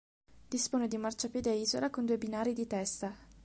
Dispone 0.47 0.87
di 0.87 0.95
un 0.95 1.01
marciapiede 1.01 1.51
a 1.51 1.53
isola 1.53 1.91
con 1.91 2.07
due 2.07 2.17
binari 2.17 2.53
di 2.53 2.65
testa. 2.65 3.13